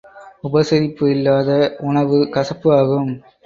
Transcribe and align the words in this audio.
உபசரிப்பு 0.43 1.11
இல்லாத 1.11 1.49
உணவு 1.79 2.29
கசப்பு 2.29 2.69
ஆகும். 2.75 3.09